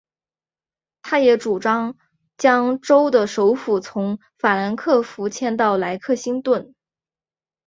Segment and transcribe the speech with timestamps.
[1.03, 1.95] 他也主张
[2.35, 6.73] 将州的首府从法兰克福迁到莱克星顿。